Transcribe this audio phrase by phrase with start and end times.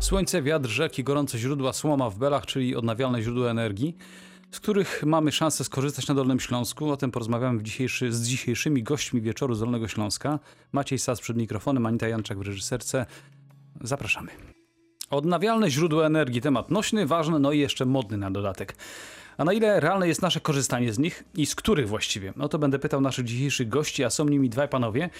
[0.00, 3.96] Słońce, wiatr, rzeki, gorące źródła, słoma w belach, czyli odnawialne źródła energii,
[4.50, 6.90] z których mamy szansę skorzystać na Dolnym Śląsku.
[6.90, 10.38] O tym porozmawiamy dzisiejszy, z dzisiejszymi gośćmi wieczoru z Dolnego Śląska.
[10.72, 13.06] Maciej Sas przed mikrofonem, Anita Janczak w reżyserce.
[13.80, 14.32] Zapraszamy.
[15.10, 18.76] Odnawialne źródła energii, temat nośny, ważny, no i jeszcze modny na dodatek.
[19.38, 22.32] A na ile realne jest nasze korzystanie z nich i z których właściwie?
[22.36, 25.10] No to będę pytał naszych dzisiejszych gości, a są nimi dwaj panowie.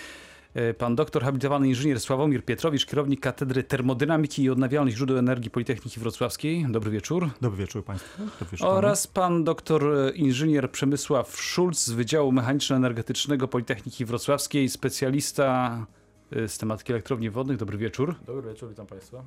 [0.56, 6.00] E, pan doktor habilitowany inżynier Sławomir Pietrowicz, kierownik Katedry Termodynamiki i Odnawialnych Źródeł Energii Politechniki
[6.00, 6.66] Wrocławskiej.
[6.68, 7.30] Dobry wieczór.
[7.40, 8.22] Dobry wieczór Państwu.
[8.22, 15.86] Dobry wieczór Oraz pan doktor e, inżynier Przemysław Szulc z Wydziału Mechaniczno-Energetycznego Politechniki Wrocławskiej, specjalista
[16.32, 17.56] e, z tematyki elektrowni wodnych.
[17.56, 18.14] Dobry wieczór.
[18.26, 19.22] Dobry wieczór, witam Państwa.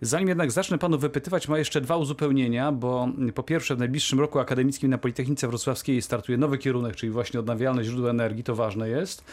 [0.00, 4.38] Zanim jednak zacznę panu wypytywać, ma jeszcze dwa uzupełnienia, bo po pierwsze w najbliższym roku
[4.38, 9.24] akademickim na Politechnice Wrocławskiej startuje nowy kierunek, czyli właśnie odnawialne źródła energii, to ważne jest.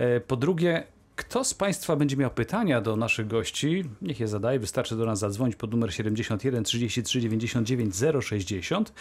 [0.00, 0.82] E, po drugie,
[1.16, 4.58] kto z Państwa będzie miał pytania do naszych gości, niech je zadaje.
[4.58, 8.92] Wystarczy do nas zadzwonić pod numer 71 33 99 060.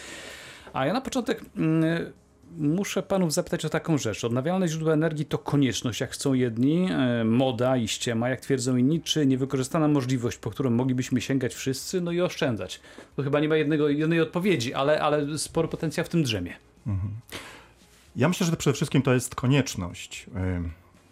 [0.74, 2.12] A ja na początek mm,
[2.58, 4.24] muszę Panów zapytać o taką rzecz.
[4.24, 9.02] Odnawialne źródła energii to konieczność, jak chcą jedni, e, moda i ściema, jak twierdzą inni,
[9.02, 12.80] czy niewykorzystana możliwość, po którą moglibyśmy sięgać wszyscy, no i oszczędzać.
[13.16, 16.54] To chyba nie ma jednego, jednej odpowiedzi, ale, ale spory potencjał w tym drzemie.
[16.88, 17.12] Mhm.
[18.16, 20.26] Ja myślę, że przede wszystkim to jest konieczność.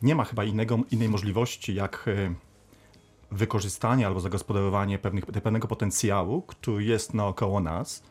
[0.02, 2.06] Nie ma chyba innego, innej możliwości, jak
[3.31, 8.04] wykorzystanie albo zagospodarowanie pewnych, pewnego potencjału, który jest naokoło nas.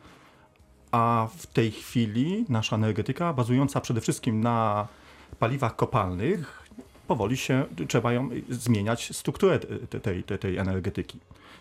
[0.91, 4.87] A w tej chwili nasza energetyka, bazująca przede wszystkim na
[5.39, 6.63] paliwach kopalnych,
[7.07, 9.59] powoli się trzeba ją zmieniać strukturę
[10.01, 11.19] tej, tej, tej energetyki.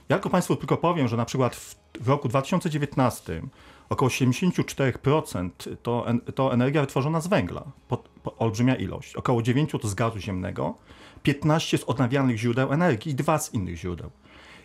[0.09, 3.43] Ja tylko Państwu tylko powiem, że na przykład w, w roku 2019
[3.89, 5.51] około 74%
[5.83, 7.65] to, to energia wytworzona z węgla,
[8.39, 9.17] olbrzymia ilość.
[9.17, 10.75] Około 9% to z gazu ziemnego,
[11.25, 14.11] 15% z odnawialnych źródeł energii i 2 z innych źródeł.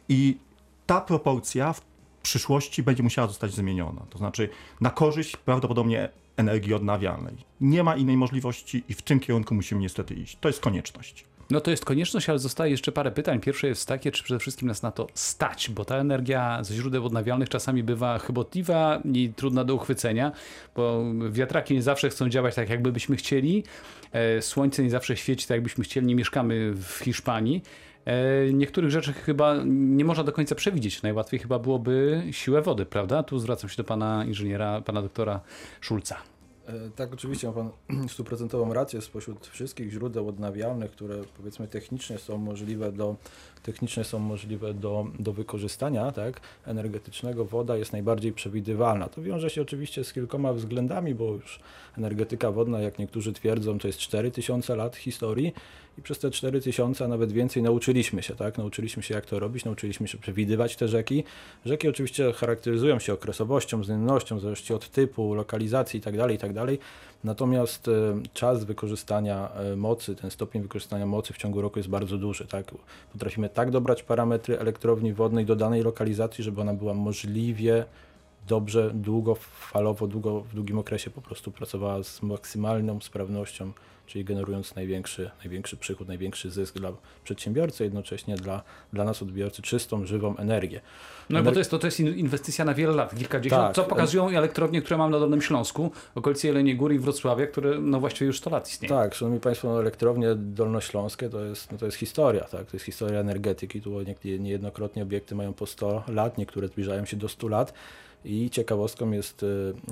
[0.09, 0.37] I
[0.85, 1.81] ta proporcja w
[2.21, 4.01] przyszłości będzie musiała zostać zmieniona.
[4.09, 4.49] To znaczy
[4.81, 7.35] na korzyść prawdopodobnie energii odnawialnej.
[7.61, 10.37] Nie ma innej możliwości i w tym kierunku musimy niestety iść.
[10.41, 11.25] To jest konieczność.
[11.51, 13.39] No to jest konieczność, ale zostaje jeszcze parę pytań.
[13.39, 17.05] Pierwsze jest takie, czy przede wszystkim nas na to stać, bo ta energia ze źródeł
[17.05, 20.31] odnawialnych czasami bywa chybotliwa i trudna do uchwycenia,
[20.75, 23.63] bo wiatraki nie zawsze chcą działać tak, jakby byśmy chcieli.
[24.11, 26.07] E, słońce nie zawsze świeci tak, jakbyśmy chcieli.
[26.07, 27.63] Nie mieszkamy w Hiszpanii.
[28.05, 31.01] E, niektórych rzeczy chyba nie można do końca przewidzieć.
[31.01, 33.23] Najłatwiej chyba byłoby siłę wody, prawda?
[33.23, 35.39] Tu zwracam się do pana inżyniera, pana doktora
[35.81, 36.30] Szulca.
[36.71, 37.69] E, tak, oczywiście ma Pan
[38.09, 39.01] stuprocentową rację.
[39.01, 43.15] Spośród wszystkich źródeł odnawialnych, które powiedzmy technicznie są możliwe do,
[43.63, 49.07] technicznie są możliwe do, do wykorzystania tak, energetycznego, woda jest najbardziej przewidywalna.
[49.07, 51.59] To wiąże się oczywiście z kilkoma względami, bo już
[51.97, 55.53] energetyka wodna, jak niektórzy twierdzą, to jest 4000 lat historii
[55.97, 58.57] i przez te 4000, a nawet więcej nauczyliśmy się, tak?
[58.57, 61.23] Nauczyliśmy się jak to robić, nauczyliśmy się przewidywać te rzeki.
[61.65, 66.65] Rzeki oczywiście charakteryzują się okresowością, zmiennością, w zależności od typu, lokalizacji itd., tak itd.
[66.67, 66.79] Tak
[67.23, 67.91] Natomiast e,
[68.33, 72.45] czas wykorzystania e, mocy, ten stopień wykorzystania mocy w ciągu roku jest bardzo duży.
[72.45, 72.65] Tak?
[73.13, 77.85] Potrafimy tak dobrać parametry elektrowni wodnej do danej lokalizacji, żeby ona była możliwie
[78.47, 83.71] dobrze, długofalowo, długo, w długim okresie po prostu pracowała z maksymalną sprawnością
[84.11, 86.91] czyli generując największy, największy przychód, największy zysk dla
[87.23, 88.63] przedsiębiorcy, jednocześnie dla,
[88.93, 90.81] dla nas odbiorcy czystą, żywą energię.
[91.29, 91.45] No Ener...
[91.45, 93.75] bo to jest, to, to jest inwestycja na wiele lat, kilkadziesiąt, tak.
[93.75, 97.99] co pokazują elektrownie, które mam na Dolnym Śląsku, okolicy Jeleniej Góry i Wrocławia, które no
[97.99, 98.95] właściwie już 100 lat istnieją.
[98.95, 102.65] Tak, szanowni Państwo, no, elektrownie dolnośląskie to jest, no to jest historia, tak?
[102.65, 103.91] to jest historia energetyki, tu
[104.39, 107.73] niejednokrotnie obiekty mają po 100 lat, niektóre zbliżają się do 100 lat.
[108.25, 109.45] I ciekawostką jest,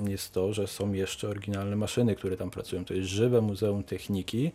[0.06, 2.84] e, jest to, że są jeszcze oryginalne maszyny, które tam pracują.
[2.84, 4.52] To jest żywe Muzeum Techniki,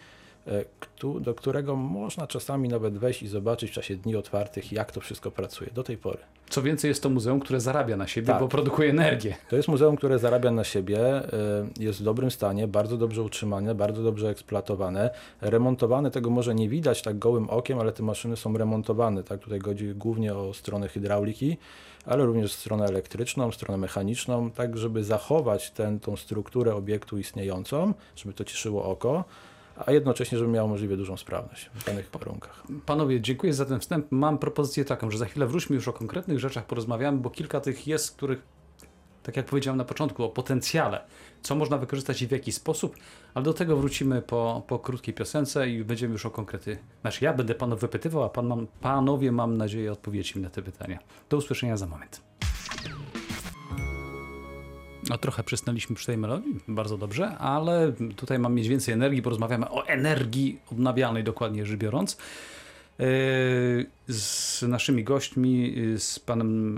[1.21, 5.31] do którego można czasami nawet wejść i zobaczyć w czasie dni otwartych, jak to wszystko
[5.31, 6.19] pracuje do tej pory.
[6.49, 8.39] Co więcej, jest to muzeum, które zarabia na siebie, tak.
[8.39, 9.35] bo produkuje energię.
[9.49, 11.23] To jest muzeum, które zarabia na siebie, e,
[11.79, 15.09] jest w dobrym stanie, bardzo dobrze utrzymane, bardzo dobrze eksploatowane,
[15.41, 16.11] remontowane.
[16.11, 19.23] Tego może nie widać tak gołym okiem, ale te maszyny są remontowane.
[19.23, 19.39] Tak?
[19.39, 21.57] Tutaj chodzi głównie o stronę hydrauliki
[22.05, 28.43] ale również stronę elektryczną, stronę mechaniczną, tak żeby zachować tą strukturę obiektu istniejącą, żeby to
[28.43, 29.23] cieszyło oko,
[29.85, 32.63] a jednocześnie, żeby miało możliwie dużą sprawność w danych warunkach.
[32.85, 34.07] Panowie, dziękuję za ten wstęp.
[34.11, 37.87] Mam propozycję taką, że za chwilę wróćmy już o konkretnych rzeczach, porozmawiamy, bo kilka tych
[37.87, 38.41] jest, których
[39.23, 41.01] tak jak powiedziałem na początku, o potencjale,
[41.41, 42.95] co można wykorzystać i w jaki sposób,
[43.33, 46.77] ale do tego wrócimy po, po krótkiej piosence i będziemy już o konkrety.
[47.01, 50.61] Znaczy ja będę panów wypytywał, a pan mam, panowie mam nadzieję odpowiedzieć mi na te
[50.61, 50.99] pytania.
[51.29, 52.21] Do usłyszenia za moment.
[55.09, 59.69] No trochę przysnęliśmy przy tej melodii, bardzo dobrze, ale tutaj mam mieć więcej energii, porozmawiamy
[59.69, 62.17] o energii odnawialnej dokładnie rzecz biorąc.
[64.07, 66.77] z naszymi gośćmi, y, z panem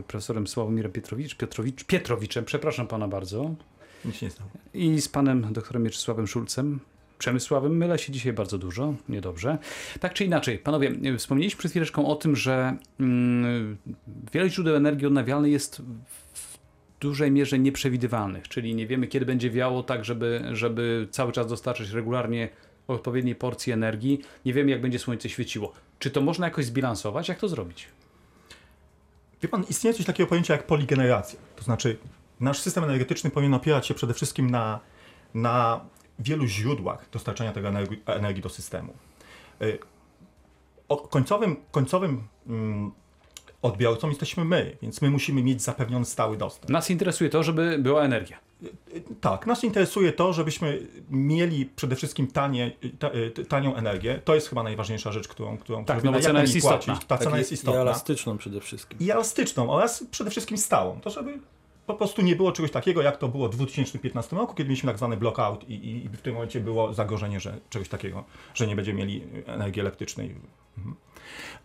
[0.00, 3.54] y, profesorem Sławomirem Pietrowicz, Piotrowicz, Pietrowiczem, przepraszam pana bardzo,
[4.04, 4.50] Nic nie stało.
[4.74, 6.80] i z panem doktorem Mieczysławem Szulcem.
[7.18, 9.58] Przemysławem mylę się dzisiaj bardzo dużo, niedobrze.
[10.00, 13.76] Tak czy inaczej, panowie, wspomnieliśmy przed chwileczką o tym, że mm,
[14.32, 15.82] wiele źródeł energii odnawialnej jest
[17.02, 21.90] dużej mierze nieprzewidywalnych, czyli nie wiemy, kiedy będzie wiało, tak żeby, żeby cały czas dostarczyć
[21.90, 22.48] regularnie
[22.88, 24.20] odpowiedniej porcji energii.
[24.44, 25.72] Nie wiemy, jak będzie słońce świeciło.
[25.98, 27.28] Czy to można jakoś zbilansować?
[27.28, 27.88] Jak to zrobić?
[29.42, 31.38] Wie pan, istnieje coś takiego pojęcia jak poligeneracja.
[31.56, 31.96] To znaczy,
[32.40, 34.80] nasz system energetyczny powinien opierać się przede wszystkim na,
[35.34, 35.80] na
[36.18, 38.92] wielu źródłach dostarczania tego energii, energii do systemu.
[39.62, 39.78] Y,
[40.88, 42.92] o, końcowym, końcowym mm,
[43.62, 46.70] odbiorcą jesteśmy my, więc my musimy mieć zapewniony stały dostęp.
[46.70, 48.38] Nas interesuje to, żeby była energia.
[49.20, 54.20] Tak, nas interesuje to, żebyśmy mieli przede wszystkim tanie, ta, y, tanią energię.
[54.24, 56.78] To jest chyba najważniejsza rzecz, którą, którą Tak, no bo jak cena jest istotna.
[56.94, 57.06] płacić.
[57.08, 57.80] Ta cena Tak, jest i- I istotna.
[57.80, 58.98] elastyczną przede wszystkim.
[59.00, 61.00] I elastyczną oraz przede wszystkim stałą.
[61.00, 61.38] To żeby
[61.86, 64.96] po prostu nie było czegoś takiego, jak to było w 2015 roku, kiedy mieliśmy tak
[64.96, 68.24] zwany blockout i, i, w tym momencie było zagrożenie, że czegoś takiego,
[68.54, 70.34] że nie będziemy mieli energii elektrycznej.
[70.78, 70.96] Mhm.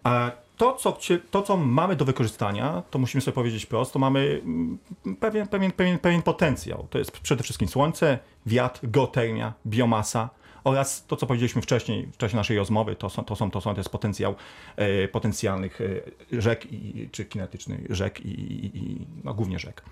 [0.03, 0.97] A to co,
[1.31, 4.77] to, co mamy do wykorzystania, to musimy sobie powiedzieć prosto, mamy mm,
[5.19, 6.87] pewien, pewien, pewien, pewien potencjał.
[6.89, 10.29] To jest przede wszystkim słońce, wiatr, geotermia, biomasa
[10.63, 13.73] oraz to, co powiedzieliśmy wcześniej, w czasie naszej rozmowy, to są, to są, to są
[13.73, 14.35] to jest potencjał
[14.75, 19.83] e, potencjalnych e, rzek i, czy kinetycznych rzek i, i, i no, głównie rzek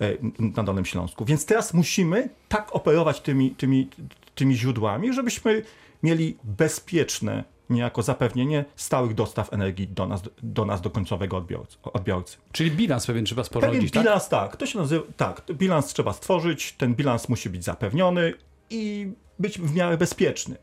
[0.00, 1.24] e, na Dolnym Śląsku.
[1.24, 3.88] Więc teraz musimy tak operować tymi, tymi,
[4.34, 5.62] tymi źródłami, żebyśmy
[6.02, 11.78] mieli bezpieczne niejako zapewnienie stałych dostaw energii do nas, do, nas, do końcowego odbiorcy.
[11.82, 12.36] odbiorcy.
[12.52, 14.02] Czyli bilans pewien trzeba Pewien sporządzić, tak?
[14.02, 14.56] bilans, tak?
[14.56, 18.34] To się nazywa, tak, bilans trzeba stworzyć, ten bilans musi być zapewniony
[18.70, 20.56] i być w miarę bezpieczny.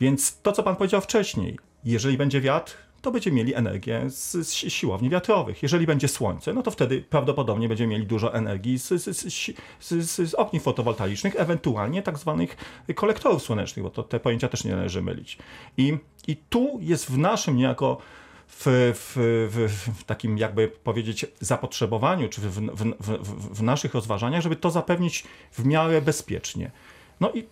[0.00, 4.54] Więc to, co pan powiedział wcześniej, jeżeli będzie wiatr, to będziemy mieli energię z, z
[4.54, 5.62] siłowni wiatrowych.
[5.62, 10.34] Jeżeli będzie słońce, no to wtedy prawdopodobnie będziemy mieli dużo energii z, z, z, z,
[10.34, 12.56] ogniw fotowoltaicznych, ewentualnie tak zwanych
[12.94, 15.38] kolektorów słonecznych, bo to te pojęcia też nie należy mylić.
[15.76, 17.98] I, i tu jest w naszym niejako
[18.48, 18.62] w,
[18.94, 19.12] w,
[19.50, 24.70] w, w takim, jakby powiedzieć, zapotrzebowaniu, czy w, w, w, w naszych rozważaniach, żeby to
[24.70, 26.70] zapewnić w miarę bezpiecznie.
[27.20, 27.46] No i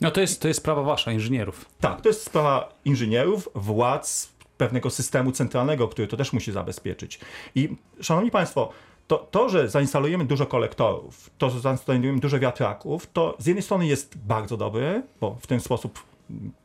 [0.00, 1.64] No to jest, to jest sprawa wasza, inżynierów.
[1.80, 7.20] tak, to jest sprawa inżynierów, władz, pewnego systemu centralnego, który to też musi zabezpieczyć.
[7.54, 8.72] I szanowni Państwo,
[9.06, 13.86] to, to, że zainstalujemy dużo kolektorów, to, że zainstalujemy dużo wiatraków, to z jednej strony
[13.86, 16.02] jest bardzo dobre, bo w ten sposób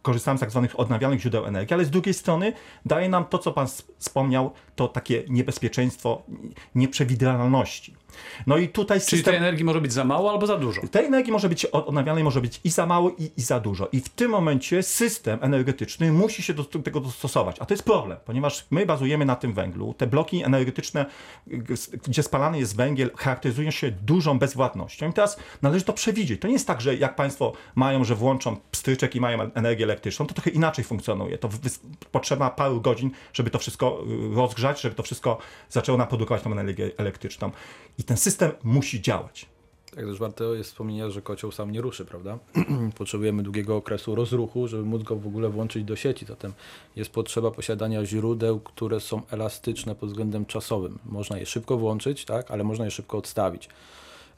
[0.01, 2.53] korzystamy z tak zwanych odnawialnych źródeł energii, ale z drugiej strony
[2.85, 3.67] daje nam to, co Pan
[3.97, 6.21] wspomniał, to takie niebezpieczeństwo
[6.75, 7.95] nieprzewidywalności.
[8.47, 9.31] No i tutaj Czyli system...
[9.31, 10.81] tej energii może być za mało albo za dużo.
[10.87, 13.89] Tej energii może być od- odnawialnej może być i za mało, i, i za dużo.
[13.91, 17.55] I w tym momencie system energetyczny musi się do tego dostosować.
[17.59, 19.93] A to jest problem, ponieważ my bazujemy na tym węglu.
[19.93, 21.05] Te bloki energetyczne,
[22.07, 25.09] gdzie spalany jest węgiel, charakteryzują się dużą bezwładnością.
[25.09, 26.41] I teraz należy to przewidzieć.
[26.41, 30.25] To nie jest tak, że jak Państwo mają, że włączą pstryczek i mają energię elektryczną,
[30.27, 31.37] to trochę inaczej funkcjonuje.
[31.37, 31.49] To
[32.11, 35.37] potrzeba paru godzin, żeby to wszystko y, rozgrzać, żeby to wszystko
[35.69, 37.51] zaczęło nam produkować tą energię elektryczną.
[38.01, 39.45] I ten system musi działać.
[39.95, 42.39] Tak też warto jest wspomnienia, że kocioł sam nie ruszy, prawda?
[42.97, 46.25] Potrzebujemy długiego okresu rozruchu, żeby móc go w ogóle włączyć do sieci.
[46.25, 46.53] Zatem
[46.95, 50.99] jest potrzeba posiadania źródeł, które są elastyczne pod względem czasowym.
[51.05, 53.69] Można je szybko włączyć, tak, ale można je szybko odstawić.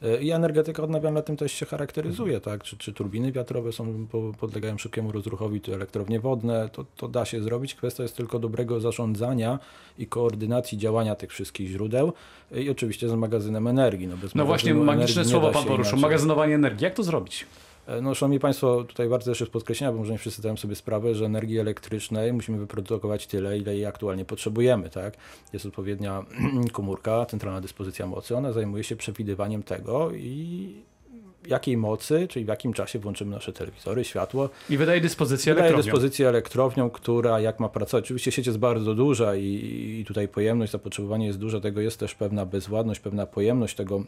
[0.04, 2.64] E, I energetyka odnawialna tym też się charakteryzuje, tak?
[2.64, 7.26] Czy, czy turbiny wiatrowe są, po- podlegają szybkiemu rozruchowi, czy elektrownie wodne, to, to da
[7.26, 7.76] się zrobić.
[7.76, 9.60] Kwestia jest tylko dobrego zarządzania
[9.98, 12.14] i koordynacji działania tych wszystkich źródeł
[12.56, 14.08] i oczywiście z magazynem energii.
[14.08, 16.00] No, No właśnie, magiczne słowo pan poruszył.
[16.00, 16.84] Magazynowanie energii.
[16.84, 17.46] Jak to zrobić?
[17.88, 20.76] E, No, szanowni Państwo, tutaj warto też jest podkreślenia, bo może nie wszyscy zdają sobie
[20.76, 25.18] sprawę, że energii elektrycznej musimy wyprodukować tyle, ile jej aktualnie potrzebujemy, tak?
[25.54, 26.26] Jest odpowiednia
[26.72, 30.74] komórka, centralna dyspozycja mocy, ona zajmuje się przewidywaniem tego i
[31.48, 35.92] jakiej mocy, czyli w jakim czasie włączymy nasze telewizory, światło, I wydaje dyspozycję Daje elektrownią.
[35.92, 38.06] dyspozycję elektrownią, która jak ma pracować.
[38.06, 39.46] Oczywiście sieć jest bardzo duża i,
[40.02, 44.04] i tutaj pojemność, zapotrzebowanie jest duże, tego jest też pewna bezwładność, pewna pojemność tego,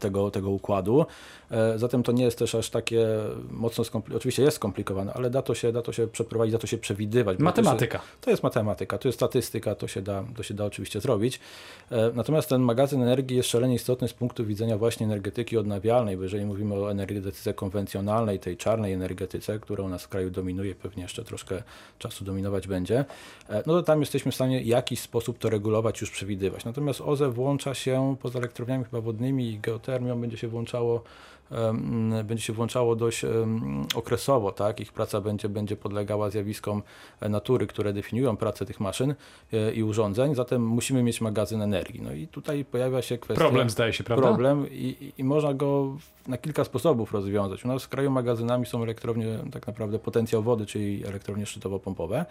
[0.00, 1.06] tego, tego układu.
[1.50, 3.06] E, Zatem to nie jest też aż takie
[3.50, 4.18] mocno skomplikowane.
[4.18, 7.38] Oczywiście jest skomplikowane, ale da to się, da to się przeprowadzić, da to się przewidywać.
[7.38, 8.00] bo to się- Matematyka.
[8.20, 11.40] to jest matematyka, to jest statystyka, to się da, to się da oczywiście zrobić.
[11.90, 16.22] E, Natomiast ten magazyn energii jest szalenie istotny z punktu widzenia właśnie energetyki odnawialnej, bo
[16.22, 21.02] jeżeli mówimy o energetyce konwencjonalnej, tej czarnej energetyce, która u nas w kraju dominuje, pewnie
[21.02, 21.62] jeszcze troszkę
[21.98, 23.04] czasu dominować będzie,
[23.48, 26.64] e, no to tam jesteśmy w stanie w jakiś sposób to regulować, już przewidywać.
[26.64, 31.02] Natomiast OZE włącza się poza elektrowniami chyba wodnymi i geotermią będzie się włączało
[32.24, 33.24] będzie się włączało dość
[33.94, 34.80] okresowo, tak?
[34.80, 36.82] Ich praca będzie, będzie podlegała zjawiskom
[37.20, 39.14] natury, które definiują pracę tych maszyn
[39.52, 42.02] e, i urządzeń, zatem musimy mieć magazyn energii.
[42.02, 43.44] No i tutaj pojawia się kwestia...
[43.44, 44.26] Problem zdaje się, prawda?
[44.26, 45.96] Problem i, i można go
[46.26, 47.64] na kilka sposobów rozwiązać.
[47.64, 52.24] U nas w kraju magazynami są elektrownie, tak naprawdę potencjał wody, czyli elektrownie szczytowo-pompowe.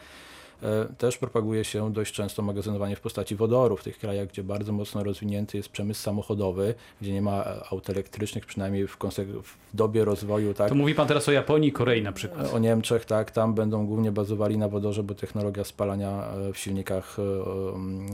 [0.63, 4.73] E, Też propaguje się dość często magazynowanie w postaci wodoru w tych krajach, gdzie bardzo
[4.73, 8.97] mocno rozwinięty jest przemysł samochodowy, gdzie nie ma e, aut elektrycznych, przynajmniej w,
[9.43, 10.69] w dobie rozwoju, tak?
[10.69, 12.53] To mówi pan teraz o Japonii Korei na przykład.
[12.53, 17.17] O Niemczech, tak, tam będą głównie bazowali na wodorze, bo technologia spalania e, w silnikach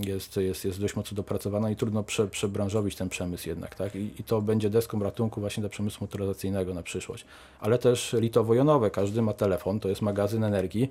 [0.05, 3.95] jest, jest, jest dość mocno dopracowana i trudno prze, przebranżowić ten przemysł jednak, tak?
[3.95, 7.25] I, I to będzie deską ratunku właśnie dla przemysłu motoryzacyjnego na przyszłość.
[7.59, 10.89] Ale też litowo-jonowe, każdy ma telefon, to jest magazyn energii,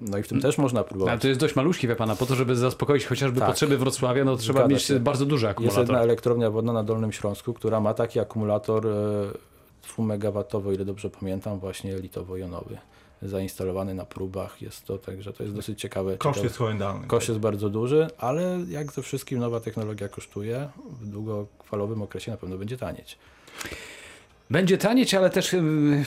[0.00, 1.22] no i w tym też można Ale próbować.
[1.22, 3.48] to jest dość maluśki, wie pana, po to, żeby zaspokoić chociażby Tak.
[3.48, 5.00] potrzeby Wrocławia, no trzeba Zgadza mieć się.
[5.00, 5.80] bardzo duży Jest akumulator.
[5.84, 8.90] jedna elektrownia wodna na Dolnym Śląsku, która ma taki akumulator e,
[9.96, 12.76] 2 MW, o ile dobrze pamiętam, właśnie litowo-jonowy
[13.22, 16.16] zainstalowany na próbach jest to, także to jest dosyć ciekawe.
[16.16, 16.46] Koszt ciekawe.
[16.46, 17.06] jest horrendalny.
[17.06, 20.68] Koszt jest bardzo duży, ale jak ze wszystkim nowa technologia kosztuje,
[21.00, 23.18] w długofalowym okresie na pewno będzie tanieć.
[24.50, 26.04] Będzie tanieć, ale też ym,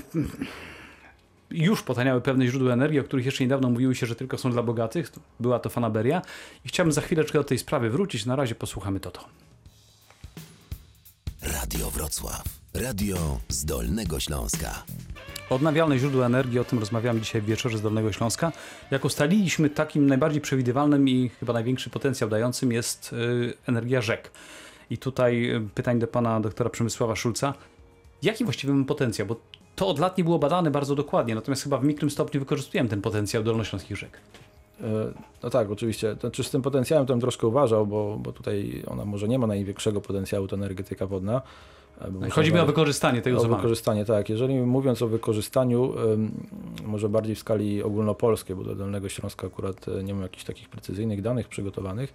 [1.51, 4.63] już potaniały pewne źródła energii, o których jeszcze niedawno mówiły się, że tylko są dla
[4.63, 5.12] bogatych.
[5.39, 6.22] Była to fanaberia.
[6.65, 8.25] I chciałbym za chwileczkę do tej sprawy wrócić.
[8.25, 9.25] Na razie posłuchamy to to.
[11.41, 12.43] Radio Wrocław.
[12.74, 13.17] Radio
[13.50, 14.84] z Dolnego Śląska.
[15.50, 18.51] Odnawialne źródła energii, o tym rozmawiamy dzisiaj w wieczorze z Dolnego Śląska.
[18.91, 24.31] Jak ustaliliśmy, takim najbardziej przewidywalnym i chyba największy potencjał dającym jest y, energia rzek.
[24.89, 27.53] I tutaj y, pytań do pana doktora Przemysława Szulca.
[28.22, 29.27] Jaki właściwie mamy potencjał?
[29.27, 29.36] Bo
[29.75, 33.01] to od lat nie było badane bardzo dokładnie, natomiast chyba w mikrym stopniu wykorzystujemy ten
[33.01, 34.18] potencjał dolnośląskich rzek.
[34.82, 34.86] E,
[35.44, 36.16] No tak, oczywiście.
[36.16, 39.40] To, czy z tym potencjałem to bym troszkę uważał, bo, bo tutaj ona może nie
[39.40, 41.42] ma największego potencjału, energetyka wodna.
[42.01, 43.56] e, No chodzi mi o wykorzystanie tego, O co mamy.
[43.58, 44.30] wykorzystanie, tak.
[44.30, 45.94] Jeżeli mówiąc o wykorzystaniu,
[46.86, 50.70] może bardziej w skali ogólnopolskiej, bo do Dolnego Śląska akurat e, nie mam jakichś takich
[50.70, 52.13] precyzyjnych danych przygotowanych,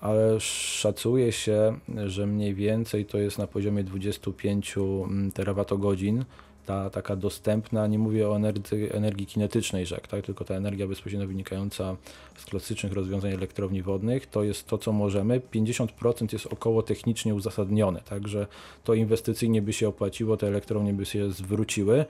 [0.00, 6.24] ale szacuje się, że mniej więcej to jest na poziomie 25 mm, terawatogodzin,
[6.66, 11.26] ta taka dostępna, nie mówię o energii, energii kinetycznej rzek, tak, tylko ta energia bezpośrednio
[11.26, 11.96] wynikająca
[12.36, 15.40] z klasycznych rozwiązań elektrowni wodnych, to jest to, co możemy.
[15.40, 18.46] 50% jest około technicznie uzasadnione, także
[18.84, 22.04] to inwestycyjnie by się opłaciło, te elektrownie by się zwróciły.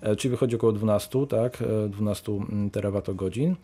[0.00, 3.50] E, Czyli wychodzi około 12, tak, e, 12 mm, terawatogodzin.
[3.50, 3.56] E,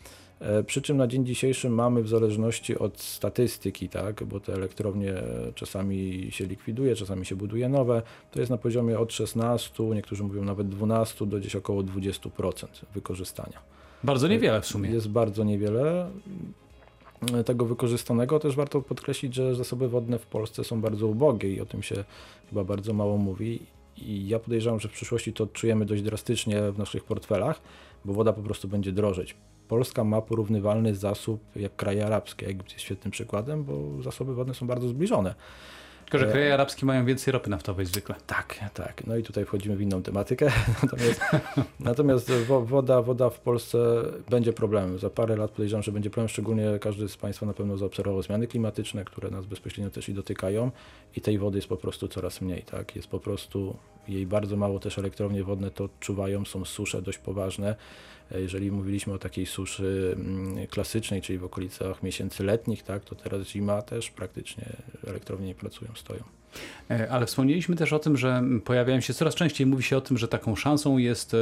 [0.67, 5.53] Przy czym na dzień dzisiejszy mamy w zależności od statystyki, tak, bo te elektrownie e,
[5.55, 10.45] czasami się likwiduje, czasami się buduje nowe, to jest na poziomie od 16, niektórzy mówią
[10.45, 13.59] nawet 12 do gdzieś około 20% wykorzystania.
[14.05, 14.91] Bardzo niewiele w sumie.
[14.91, 16.11] Jest bardzo niewiele
[17.31, 18.41] mm, tego wykorzystanego.
[18.41, 22.05] Też warto podkreślić, że zasoby wodne w Polsce są bardzo ubogie i o tym się
[22.51, 23.61] chyba bardzo mało mówi.
[23.97, 27.61] I ja podejrzewam, że w przyszłości to odczujemy dość drastycznie w naszych portfelach,
[28.05, 29.37] bo woda po prostu będzie drożeć.
[29.69, 32.47] Polska ma porównywalny zasób jak kraje arabskie.
[32.47, 35.35] Egipt jest świetnym przykładem, bo zasoby wodne są bardzo zbliżone.
[36.05, 38.15] Tylko, że kraje arabskie mają więcej ropy naftowej zwykle.
[38.27, 39.07] Tak, tak.
[39.07, 40.51] No i tutaj wchodzimy w inną tematykę.
[40.83, 41.21] Natomiast,
[41.81, 43.79] natomiast wo- woda, woda w Polsce
[44.31, 44.99] będzie problemem.
[44.99, 48.47] Za parę lat podejrzewam, że będzie problem, szczególnie każdy z Państwa na pewno zaobserwował zmiany
[48.47, 50.71] klimatyczne, które nas bezpośrednio też i dotykają
[51.17, 52.63] i tej wody jest po prostu coraz mniej.
[52.63, 52.97] Tak?
[52.97, 53.77] Jest po prostu
[54.09, 57.77] jej bardzo mało, też elektrownie wodne to odczuwają, są susze dość poważne.
[58.33, 63.15] E, Jeżeli mówiliśmy o takiej suszy mm, klasycznej, czyli w okolicach miesięcy letnich, tak, to
[63.15, 64.65] teraz zima też praktycznie
[65.07, 66.23] elektrownie nie pracują, stoją.
[66.91, 70.19] E, Ale wspomnieliśmy też o tym, że pojawiają się coraz częściej, mówi się o tym,
[70.19, 71.35] że taką szansą jest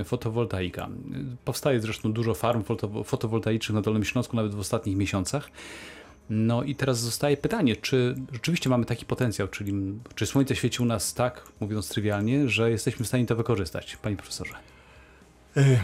[0.00, 0.88] e, fotowoltaika.
[1.44, 5.50] Powstaje zresztą dużo farm fotowo- fotowoltaicznych na Dolnym Śląsku, nawet w ostatnich miesiącach.
[6.30, 9.72] No i teraz zostaje pytanie, czy rzeczywiście mamy taki potencjał, czyli
[10.14, 14.16] czy słońce świeci u nas tak, mówiąc trywialnie, że jesteśmy w stanie to wykorzystać, panie
[14.16, 14.54] profesorze?
[15.56, 15.78] Y,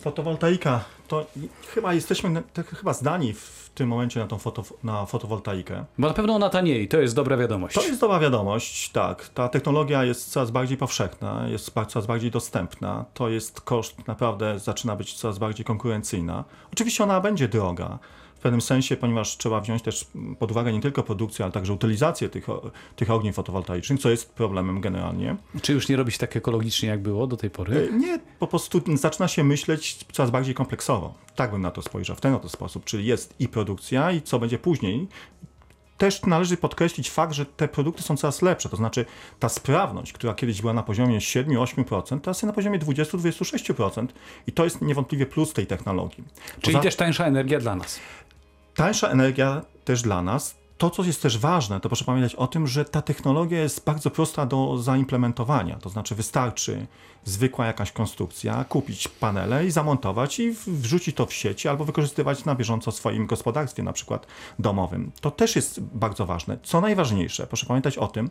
[0.00, 1.26] Fotowoltaika, to
[1.74, 5.84] chyba jesteśmy tak chyba zdani w tym momencie na tą foto, na fotowoltaikę.
[5.98, 7.74] Bo na pewno ona taniej, to jest dobra wiadomość.
[7.74, 9.28] To jest dobra wiadomość, tak.
[9.28, 13.04] Ta technologia jest coraz bardziej powszechna, jest coraz bardziej dostępna.
[13.14, 16.44] To jest koszt naprawdę zaczyna być coraz bardziej konkurencyjna.
[16.72, 17.98] Oczywiście ona będzie droga.
[18.40, 20.06] W pewnym sensie, ponieważ trzeba wziąć też
[20.38, 22.46] pod uwagę nie tylko produkcję, ale także utylizację tych,
[22.96, 25.36] tych ogniw fotowoltaicznych, co jest problemem generalnie.
[25.62, 27.88] Czy już nie robić tak ekologicznie, jak było do tej pory?
[27.92, 31.14] E, Nie, po prostu zaczyna się myśleć coraz bardziej kompleksowo.
[31.36, 32.84] Tak bym na to spojrzał, w ten oto sposób.
[32.84, 35.08] Czyli jest i produkcja, i co będzie później.
[35.98, 38.68] Też należy podkreślić fakt, że te produkty są coraz lepsze.
[38.68, 39.04] To znaczy
[39.38, 44.06] ta sprawność, która kiedyś była na poziomie 7-8%, teraz jest na poziomie 20-26%.
[44.46, 46.24] I to jest niewątpliwie plus tej technologii.
[46.60, 48.00] Czyli Poza- też tańsza energia dla nas.
[48.80, 50.59] Tańsza energia też dla nas.
[50.80, 54.10] To, co jest też ważne, to proszę pamiętać o tym, że ta technologia jest bardzo
[54.10, 55.76] prosta do zaimplementowania.
[55.76, 56.86] To znaczy wystarczy
[57.24, 62.54] zwykła jakaś konstrukcja, kupić panele i zamontować i wrzucić to w sieci albo wykorzystywać na
[62.54, 64.26] bieżąco w swoim gospodarstwie, na przykład
[64.58, 65.12] domowym.
[65.20, 66.58] To też jest bardzo ważne.
[66.62, 68.30] Co najważniejsze, proszę pamiętać o tym,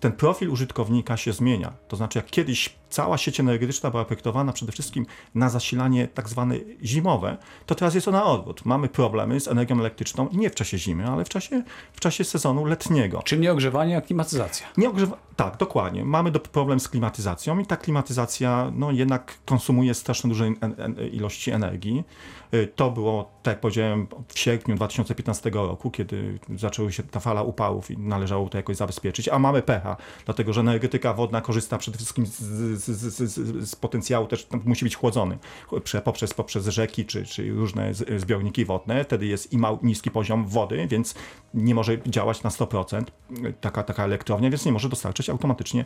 [0.00, 1.72] ten profil użytkownika się zmienia.
[1.88, 6.54] To znaczy, jak kiedyś cała sieć energetyczna była projektowana przede wszystkim na zasilanie tak zwane
[6.84, 7.36] zimowe,
[7.66, 8.64] to teraz jest ona odwrót.
[8.64, 11.62] Mamy problemy z energią elektryczną nie w czasie zimy, ale w czasie,
[11.92, 13.22] w czasie sezonu letniego.
[13.22, 14.66] Czyli nie ogrzewanie, a klimatyzacja.
[14.76, 15.18] Nie ogrzewa...
[15.36, 16.04] Tak, dokładnie.
[16.04, 20.48] Mamy do, problem z klimatyzacją i ta klimatyzacja no, jednak konsumuje strasznie duże
[21.12, 22.04] ilości energii.
[22.54, 27.42] Y, To było, tak jak powiedziałem, w sierpniu 2015 roku, kiedy zaczęła się ta fala
[27.42, 29.28] upałów i należało to jakoś zabezpieczyć.
[29.28, 34.26] A mamy pecha, dlatego że energetyka wodna korzysta przede wszystkim z, z, z, z, potencjału,
[34.26, 35.38] też musi być chłodzony
[35.84, 39.04] prze- poprzez, poprzez rzeki czy, czy różne zbiorniki wodne.
[39.04, 41.14] Wtedy jest i mał, niski poziom wody, więc
[41.54, 43.02] nie może działać na 100%
[43.60, 45.84] taka, taka elektrownia, więc nie może dostarczyć automatycznie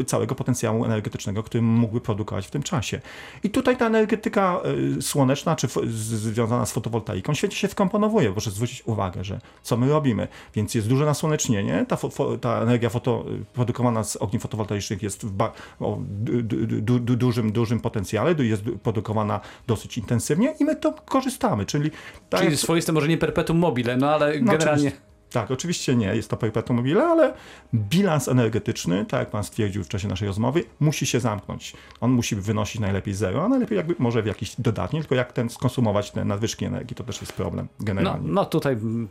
[0.00, 3.00] e, całego potencjału energetycznego, który mógłby produkować w tym czasie.
[3.42, 4.60] I tutaj ta energetyka
[5.00, 8.32] słoneczna, czy związana z fotowoltaiką, świetnie się wkomponowuje.
[8.32, 11.98] Proszę zwrócić uwagę, że co my robimy, więc jest duże nasłonecznienie, ta,
[12.40, 15.32] ta energia foto, produkowana z ogni fotowoltaicznych jest w
[15.80, 20.92] o du, du, du, du, dużym, dużym potencjale, jest produkowana dosyć intensywnie i my to
[20.92, 21.90] korzystamy, czyli
[22.30, 24.88] tak Czyli swoiste może nie perpetuum mobile, no ale no, generalnie...
[24.88, 27.34] oczywiście- Tak, oczywiście nie, jest to perpetuum mobile, ale
[27.74, 31.72] bilans energetyczny, tak jak pan stwierdził w czasie naszej rozmowy, musi się zamknąć.
[32.00, 35.48] On musi wynosić najlepiej zero, a najlepiej jakby może w jakiś dodatni, tylko jak ten
[35.50, 38.28] skonsumować te nadwyżki energii, to też jest problem No, generalnie.
[38.32, 39.08] no tutaj mm,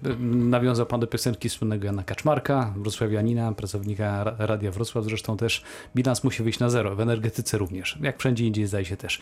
[0.49, 5.03] nawiązał pan do piosenki słynnego Jana Kaczmarka, wrocławianina, pracownika Ra- Radia Wrocław.
[5.05, 5.63] Zresztą też
[5.95, 9.19] bilans musi wyjść na zero, w energetyce również, jak wszędzie indziej zdaje się też.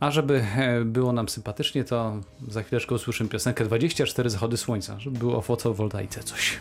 [0.00, 5.18] A żeby e, było nam sympatycznie, to za chwileczkę usłyszymy piosenkę 24 zachody słońca, żeby
[5.18, 6.58] było o fotowoltaice coś.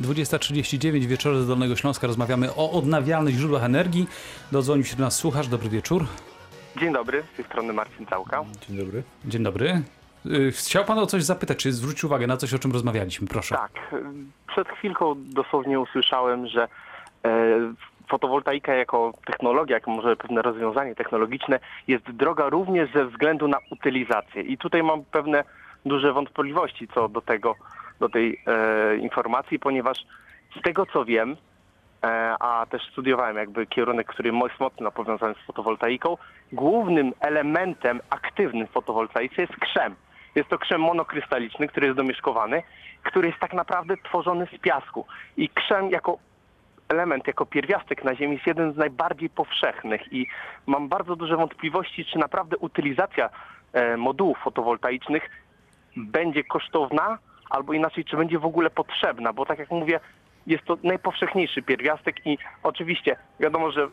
[0.00, 4.06] 20.39 wieczory z Dolnego Śląska rozmawiamy o odnawialnych źródłach energii.
[4.52, 6.04] Dodzwonił się do nas słuchacz, dobry wieczór.
[6.76, 8.44] Dzień dobry, z tej strony Marcin Całka.
[8.68, 9.02] Dzień dobry.
[9.24, 9.82] Dzień dobry.
[10.26, 13.54] Y, Chciał pan o coś zapytać, czy zwrócić uwagę na coś, o czym rozmawialiśmy, proszę.
[13.54, 13.72] Tak,
[14.48, 16.68] przed chwilką dosłownie usłyszałem, że
[17.24, 17.58] e,
[18.08, 24.42] fotowoltaika jako technologia, jako może pewne rozwiązanie technologiczne jest droga również ze względu na utylizację.
[24.42, 25.44] I tutaj mam pewne
[25.86, 27.54] duże wątpliwości co do tego,
[28.00, 29.98] do tej e, informacji, ponieważ
[30.58, 31.36] z tego co wiem,
[32.04, 36.16] e, a też studiowałem jakby kierunek, który jest mocno powiązany z fotowoltaiką,
[36.52, 39.94] głównym elementem aktywnym w fotowoltaice jest krzem.
[40.34, 42.62] Jest to krzem monokrystaliczny, który jest domieszkowany,
[43.02, 45.06] który jest tak naprawdę tworzony z piasku.
[45.36, 46.18] I krzem jako
[46.88, 50.26] element, jako pierwiastek na Ziemi jest jeden z najbardziej powszechnych i
[50.66, 53.30] mam bardzo duże wątpliwości, czy naprawdę utylizacja
[53.72, 55.30] e, modułów fotowoltaicznych
[55.96, 57.18] będzie kosztowna,
[57.50, 60.00] albo inaczej, czy będzie w ogóle potrzebna, bo tak jak mówię,
[60.46, 63.88] jest to najpowszechniejszy pierwiastek i oczywiście wiadomo, że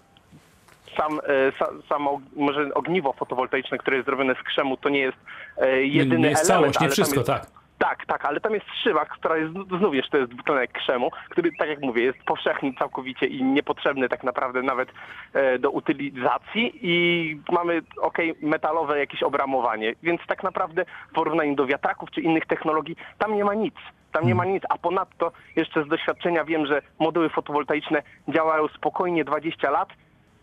[0.98, 5.18] sam, e, sa, samo może ogniwo fotowoltaiczne, które jest zrobione z krzemu, to nie jest
[5.58, 6.76] e, jedyny nie jest element.
[6.76, 7.57] całość, nie wszystko, jest, tak.
[7.78, 11.52] Tak, tak, ale tam jest szywak, która jest, znów jeszcze to jest dwutlenek krzemu, który,
[11.60, 14.90] tak jak mówię, jest powszechny całkowicie i niepotrzebny tak naprawdę nawet
[15.34, 21.66] e, do utylizacji i mamy, okej, metalowe jakieś obramowanie, więc tak naprawdę w porównaniu do
[21.66, 23.76] wiatraków czy innych technologii, tam nie ma nic.
[24.12, 29.26] Tam nie ma nic, a ponadto jeszcze z doświadczenia wiem, że moduły fotowoltaiczne działają spokojnie
[29.26, 29.90] 20 lat,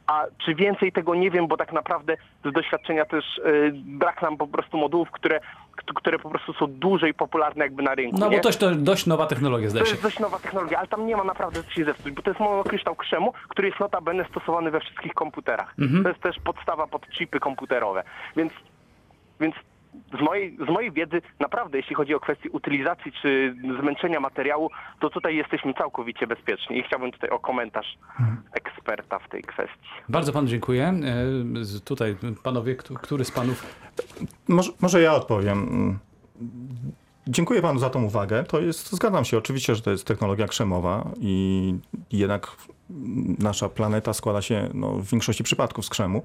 [0.06, 4.36] a czy więcej tego nie wiem, bo tak naprawdę z doświadczenia też y, brak nam
[4.36, 5.40] po prostu modułów, które,
[5.94, 8.18] które po prostu są dłużej popularne jakby na rynku.
[8.18, 8.40] No bo nie?
[8.40, 9.90] dość, to dość nowa technologia, To zdaje się.
[9.92, 12.40] jest dość nowa technologia, ale tam nie ma naprawdę co się zepsuć, bo to jest
[12.40, 15.74] monokryształ krzemu, który jest notabene stosowany we wszystkich komputerach.
[16.02, 18.02] To jest też podstawa pod chipy komputerowe.
[18.36, 18.52] Więc,
[19.40, 19.54] więc
[20.18, 25.10] z mojej, z mojej wiedzy naprawdę, jeśli chodzi o kwestię utylizacji czy zmęczenia materiału, to
[25.10, 27.98] tutaj jesteśmy całkowicie bezpieczni i chciałbym tutaj o komentarz
[28.52, 29.88] eksperta w tej kwestii.
[30.08, 30.84] Bardzo panu dziękuję.
[30.84, 33.66] E, Tutaj panowie, któ- który z panów
[34.48, 35.98] Może, może ja odpowiem.
[37.28, 38.44] Dziękuję panu za tą uwagę.
[38.44, 41.74] To jest, zgadzam się oczywiście, że to jest technologia krzemowa i
[42.12, 42.56] jednak
[43.38, 46.22] nasza planeta składa się no, w większości przypadków z krzemu.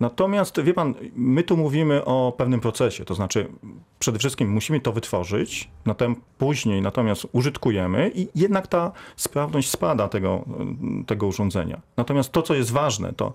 [0.00, 3.48] Natomiast wie pan, my tu mówimy o pewnym procesie, to znaczy
[3.98, 10.44] przede wszystkim musimy to wytworzyć, natomiast później natomiast użytkujemy i jednak ta sprawność spada tego,
[11.06, 11.80] tego urządzenia.
[11.96, 13.32] Natomiast to, co jest ważne, to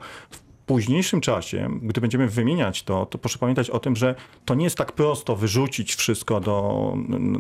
[0.72, 4.78] późniejszym czasie, gdy będziemy wymieniać to, to proszę pamiętać o tym, że to nie jest
[4.78, 6.94] tak prosto wyrzucić wszystko do,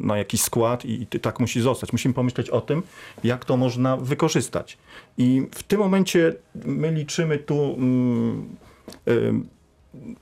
[0.03, 1.91] na jakiś skład i, i tak musi zostać.
[1.91, 2.83] Musimy pomyśleć o tym,
[3.23, 4.77] jak to można wykorzystać.
[5.17, 8.55] I w tym momencie my liczymy tu mm,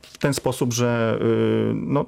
[0.02, 2.06] w ten sposób, że y, no,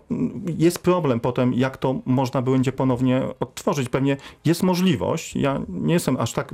[0.58, 3.90] jest problem potem, jak to można będzie ponownie odtworzyć.
[3.90, 6.54] Pewnie jest możliwość, ja nie jestem aż tak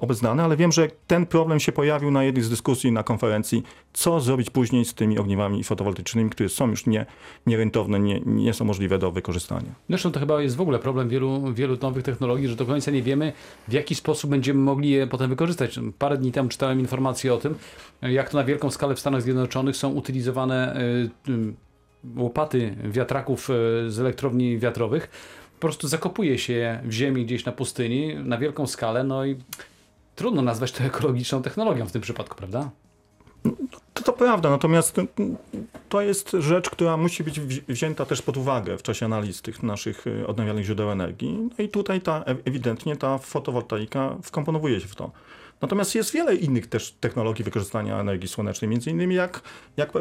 [0.00, 4.20] obeznany, ale wiem, że ten problem się pojawił na jednej z dyskusji na konferencji, co
[4.20, 7.06] zrobić później z tymi ogniwami fotowoltaicznymi, które są już nie,
[7.46, 9.74] nierentowne, nie, nie są możliwe do wykorzystania.
[9.88, 13.02] Zresztą to chyba jest w ogóle problem wielu, wielu nowych technologii, że do końca nie
[13.02, 13.32] wiemy,
[13.68, 15.80] w jaki sposób będziemy mogli je potem wykorzystać.
[15.98, 17.54] Parę dni temu czytałem informację o tym,
[18.02, 21.54] jak to na wielką skalę w Stanach Zjednoczonych są utylizowane y, y,
[22.16, 23.52] łopaty wiatraków y,
[23.88, 25.10] z elektrowni wiatrowych.
[25.54, 29.36] Po prostu zakopuje się je w ziemi gdzieś na pustyni na wielką skalę, no i
[30.16, 32.70] trudno nazwać to ekologiczną technologią w tym przypadku, prawda?
[33.94, 35.08] To, to prawda, natomiast mm,
[35.88, 39.62] to jest rzecz, która musi być wzi- wzięta też pod uwagę w czasie analiz tych
[39.62, 41.48] naszych y, odnawialnych źródeł energii.
[41.58, 45.10] No i tutaj ta, e- ewidentnie ta fotowoltaika wkomponowuje się w to.
[45.60, 49.42] Natomiast jest wiele innych też technologii wykorzystania energii słonecznej, między innymi jak,
[49.76, 50.00] jak e,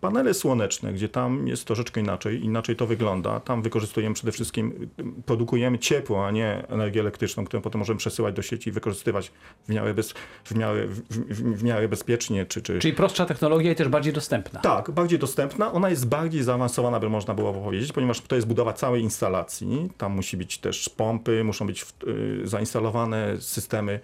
[0.00, 3.40] panele słoneczne, gdzie tam jest troszeczkę inaczej, inaczej to wygląda.
[3.40, 4.88] Tam wykorzystujemy przede wszystkim,
[5.26, 9.32] produkujemy ciepło, a nie energię elektryczną, którą potem możemy przesyłać do sieci i wykorzystywać
[9.68, 13.72] w miarę, bez, w miarę, w, w, w miarę bezpiecznie, czy, czy, Czyli prostsza technologia
[13.72, 14.60] i też bardziej dostępna.
[14.60, 15.72] tak, bardziej dostępna.
[15.72, 19.88] Ona jest bardziej zaawansowana, by można było powiedzieć, ponieważ to jest budowa całej instalacji.
[19.98, 24.00] Tam musi być też pompy, muszą być y, zainstalowane systemy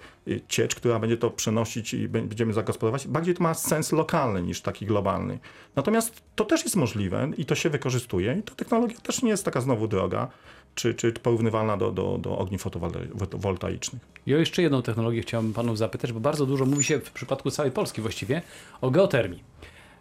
[0.48, 3.06] ciecz, która będzie to przenosić i bę- będziemy zagospodarować.
[3.06, 5.38] Bardziej to ma sens lokalny niż taki globalny.
[5.76, 8.36] Natomiast to też jest możliwe i to się wykorzystuje.
[8.38, 10.28] I ta technologia też nie jest taka znowu droga,
[10.74, 12.62] czy, czy porównywalna do, do, do ogniw
[13.18, 14.02] fotowoltaicznych.
[14.26, 17.72] O jeszcze jedną technologię chciałbym panów zapytać, bo bardzo dużo mówi się w przypadku całej
[17.72, 18.42] Polski właściwie
[18.80, 19.42] o geotermii.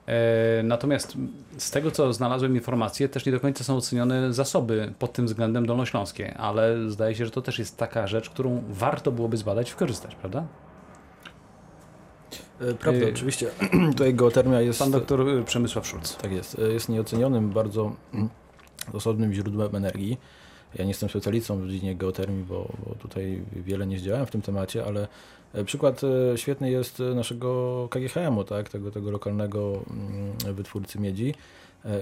[0.08, 1.18] E, natomiast
[1.58, 5.66] z tego, co znalazłem informacje, też nie do końca są ocenione zasoby pod tym względem
[5.66, 10.16] dolnośląskie, ale zdaje się, że to też jest taka rzecz, którą warto byłoby zbadać, wykorzystać,
[10.16, 10.44] prawda?
[12.62, 13.50] E, Prawda, Y- oczywiście.
[13.92, 14.80] Tutaj geotermia jest...
[14.80, 16.16] Pan doktor Przemysław Szulc.
[16.18, 16.60] Tak jest.
[16.60, 18.30] E, Jest nieocenionym, bardzo mm,
[18.94, 20.18] osobnym źródłem energii.
[20.76, 24.42] Ja nie jestem specjalistą w dziedzinie geotermii, bo, bo tutaj wiele nie zdziałałem w tym
[24.42, 25.08] temacie, ale
[25.54, 28.70] e, przykład e, świetny jest e, naszego KGHM-u, tak?
[28.70, 31.34] tego, tego lokalnego mm, wytwórcy miedzi.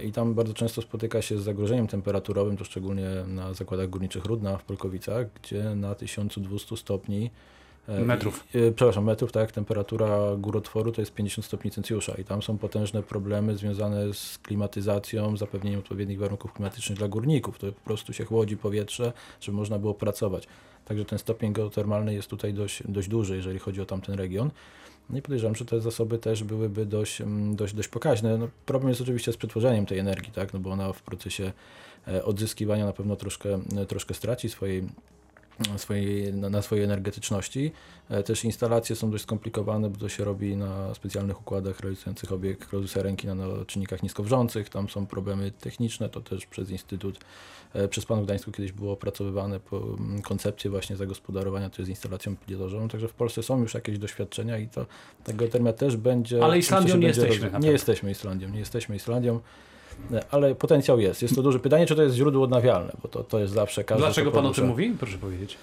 [0.03, 4.57] I tam bardzo często spotyka się z zagrożeniem temperaturowym, to szczególnie na zakładach górniczych Rudna
[4.57, 7.31] w Polkowicach, gdzie na 1200 stopni
[7.87, 8.43] Metrów.
[8.53, 12.57] i- e, przepraszam, metrów, tak, temperatura górotworu to jest 50 stopni Celsjusza i tam są
[12.57, 17.59] potężne problemy związane z klimatyzacją, zapewnieniem odpowiednich warunków klimatycznych dla górników.
[17.59, 20.47] To po prostu się chłodzi powietrze, żeby można było pracować.
[20.85, 24.51] Także ten stopień geotermalny jest tutaj dość, dość duży, jeżeli chodzi o tamten region.
[25.09, 28.37] No i podejrzewam, że te zasoby też byłyby dość, mm, dość, dość pokaźne.
[28.37, 30.53] No, problem jest oczywiście z przetworzeniem tej energii, tak?
[30.53, 31.51] no bo ona w procesie
[32.07, 34.83] e, odzyskiwania na pewno troszkę, e, troszkę straci swojej
[35.77, 37.71] swojej, na, swojej energetyczności.
[38.09, 42.73] E, Też instalacje są dość skomplikowane, bo to się robi na specjalnych układach realizujących obiekt
[42.73, 43.35] rozwoju ręki na
[43.67, 44.69] czynnikach niskowrzących.
[44.69, 47.19] Tam są problemy techniczne, to też przez Instytut,
[47.73, 49.59] e, przez Pan w Gdańsku kiedyś było opracowywane
[50.23, 54.67] koncepcje właśnie zagospodarowania to jest instalacją pilotażową, także w Polsce są już jakieś doświadczenia i
[54.67, 54.85] to
[55.23, 56.43] ta geotermia też będzie...
[56.43, 59.39] Ale Islandią nie jesteśmy Nie jesteśmy Islandią, nie jesteśmy Islandią.
[60.31, 61.21] Ale potencjał jest.
[61.21, 64.03] Jest to duże pytanie, czy to jest źródło odnawialne, bo to, to jest zawsze każdy.
[64.03, 64.95] Dlaczego pan o tym mówi?
[64.99, 65.57] Proszę powiedzieć.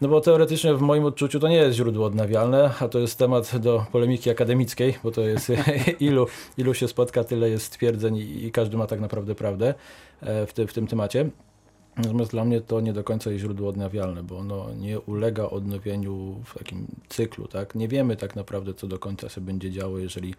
[0.00, 3.58] No bo teoretycznie w moim odczuciu to nie jest źródło odnawialne, a to jest temat
[3.58, 5.52] do polemiki akademickiej, bo to jest
[6.00, 6.26] ilu,
[6.58, 9.74] ilu się spotka, tyle jest stwierdzeń i, i każdy ma tak naprawdę prawdę
[10.20, 11.30] e, w, ty, w tym temacie.
[11.96, 16.40] Natomiast dla mnie to nie do końca jest źródło odnawialne, bo ono nie ulega odnowieniu
[16.44, 17.74] w takim cyklu, tak?
[17.74, 20.34] Nie wiemy tak naprawdę, co do końca się będzie działo, jeżeli,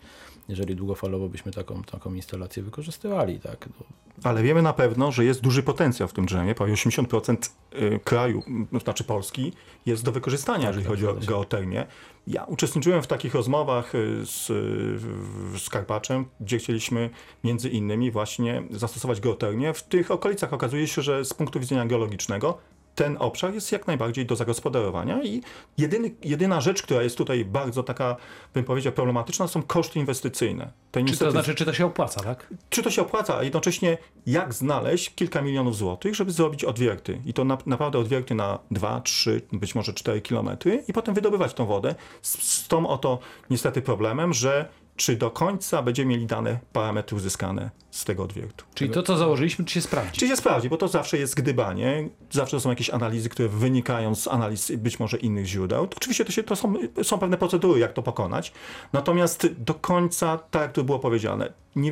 [0.49, 3.69] jeżeli długofalowo byśmy taką, taką instalację wykorzystywali, tak?
[3.79, 3.85] No,
[4.23, 6.55] Ale wiemy na pewno, że jest duży potencjał w tym drzemie.
[6.55, 9.53] Prawie 80% y, kraju, m, znaczy Polski,
[9.85, 11.85] jest do wykorzystania, jeżeli tak, chodzi o geotermię.
[12.27, 17.09] Ja uczestniczyłem w takich rozmowach y, z, y, z Karpaczem, gdzie chcieliśmy
[17.43, 19.73] między innymi właśnie zastosować geotermię.
[19.73, 22.57] W tych okolicach okazuje się, że z punktu widzenia geologicznego
[22.95, 25.41] ten obszar jest jak najbardziej do zagospodarowania i
[25.77, 28.15] jedyny, jedyna rzecz, która jest tutaj bardzo taka,
[28.53, 30.71] bym powiedział, problematyczna, są koszty inwestycyjne.
[30.91, 32.47] To Czy to znaczy, czy to się opłaca, tak?
[32.69, 37.21] czy to się opłaca, a jednocześnie jak znaleźć kilka milionów złotych, żeby zrobić odwierty.
[37.25, 41.53] I to na, naprawdę odwierty na 2, 3, być może 4 kilometry i potem wydobywać
[41.53, 46.59] tą wodę z, z tą oto niestety problemem, że czy do końca będziemy mieli dane
[46.73, 48.65] parametry uzyskane z tego odwiertu.
[48.73, 50.19] Czyli to, co założyliśmy, czy się sprawdzi?
[50.19, 54.27] Czy się sprawdzi, bo to zawsze jest gdybanie, zawsze są jakieś analizy, które wynikają z
[54.27, 55.87] analiz być może innych źródeł.
[55.87, 58.53] To oczywiście to, się, to są, są pewne procedury, jak to pokonać.
[58.93, 61.91] Natomiast do końca, tak jak tu było powiedziane, nie,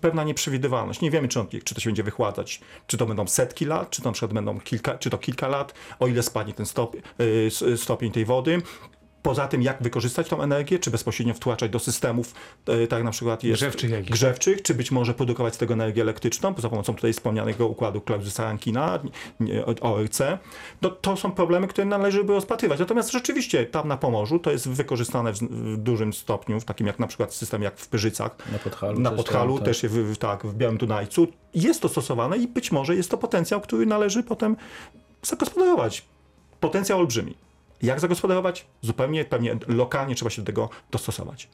[0.00, 1.00] pewna nieprzewidywalność.
[1.00, 4.02] Nie wiemy, czy, on, czy to się będzie wychładzać, czy to będą setki lat, czy
[4.02, 7.76] to na przykład będą kilka, czy to kilka lat, o ile spadnie ten stop, y,
[7.76, 8.62] stopień tej wody.
[9.22, 12.34] Poza tym, jak wykorzystać tą energię, czy bezpośrednio wtłaczać do systemów,
[12.66, 14.10] e, tak na przykład jest Grzewczych jakichś.
[14.10, 18.44] grzewczych, czy być może produkować z tego energię elektryczną za pomocą tutaj wspomnianego układu Claudiusa
[18.44, 19.00] Rankina,
[19.80, 20.20] ORC.
[20.82, 22.80] No, to są problemy, które należy by rozpatrywać.
[22.80, 26.98] Natomiast rzeczywiście tam na Pomorzu to jest wykorzystane w, w dużym stopniu, w takim jak
[26.98, 30.16] na przykład system jak w Pyrzycach, Na Podhalu na też Podhalu, tam, też w, w,
[30.16, 31.26] tak, w Białym Dunajcu.
[31.54, 34.56] Jest to stosowane i być może jest to potencjał, który należy potem
[35.22, 36.04] zagospodarować.
[36.60, 37.34] Potencjał olbrzymi.
[37.82, 38.66] Jak zagospodarować?
[38.80, 41.48] Zupełnie pewnie lokalnie trzeba się do tego dostosować.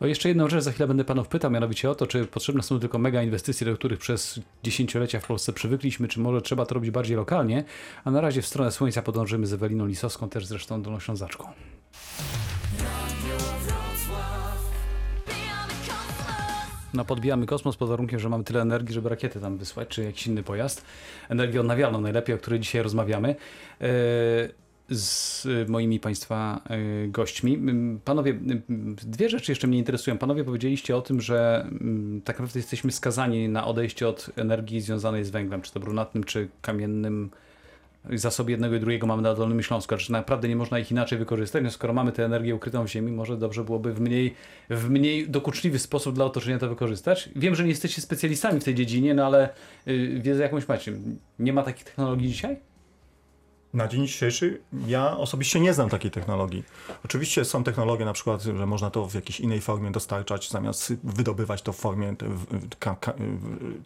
[0.00, 2.80] O jeszcze jedną rzecz za chwilę będę panów pytał, mianowicie o to, czy potrzebne są
[2.80, 6.90] tylko mega inwestycje, do których przez dziesięciolecia w Polsce przywykliśmy, czy może trzeba to robić
[6.90, 7.64] bardziej lokalnie.
[8.04, 11.48] A na razie w stronę Słońca podążymy z Eweliną Lisowską, też zresztą dolnoślązaczką.
[16.94, 20.26] No podbijamy kosmos pod warunkiem, że mamy tyle energii, żeby rakiety tam wysłać, czy jakiś
[20.26, 20.84] inny pojazd.
[21.28, 23.36] Energię odnawialną najlepiej, o której dzisiaj rozmawiamy.
[23.80, 23.88] Yy,
[24.90, 27.58] z moimi Państwa yy, gośćmi.
[28.04, 28.38] Panowie,
[29.02, 30.18] dwie rzeczy jeszcze mnie interesują.
[30.18, 31.66] Panowie powiedzieliście o tym, że
[32.24, 36.48] tak naprawdę jesteśmy skazani na odejście od energii związanej z węglem, czy to brunatnym, czy
[36.62, 37.30] kamiennym.
[38.14, 41.64] Zasoby jednego i drugiego mamy na Dolnym Śląsku, czy naprawdę nie można ich inaczej wykorzystać?
[41.64, 44.34] No skoro mamy tę energię ukrytą w ziemi, może dobrze byłoby w mniej,
[44.70, 47.28] w mniej dokuczliwy sposób dla otoczenia to wykorzystać.
[47.36, 49.48] Wiem, że nie jesteście specjalistami w tej dziedzinie, no ale
[49.88, 50.92] y, wiedzę jakąś macie.
[51.38, 52.56] Nie ma takich technologii dzisiaj?
[53.74, 56.64] Na dzień dzisiejszy ja osobiście nie znam takiej technologii.
[57.04, 61.62] Oczywiście są technologie na przykład, że można to w jakiejś innej formie dostarczać, zamiast wydobywać
[61.62, 62.14] to w formie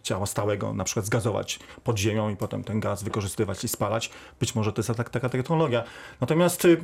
[0.03, 4.09] ciała stałego, na przykład zgazować pod ziemią i potem ten gaz wykorzystywać i spalać.
[4.39, 5.83] Być może to jest tak, taka technologia.
[6.21, 6.77] Natomiast y,